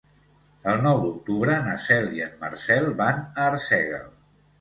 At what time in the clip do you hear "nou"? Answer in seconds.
0.85-1.01